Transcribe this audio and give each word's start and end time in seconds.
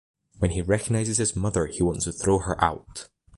When 0.39 0.49
he 0.49 0.63
recognises 0.63 1.19
the 1.31 1.39
mother 1.39 1.67
he 1.67 1.83
wants 1.83 2.05
to 2.05 2.11
throw 2.11 2.39
her 2.39 2.59
out. 2.59 3.07